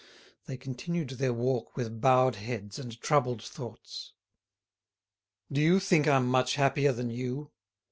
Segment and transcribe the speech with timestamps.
[0.47, 4.13] They continued their walk with bowed heads and troubled thoughts.
[5.51, 7.51] "Do you think I'm much happier than you?"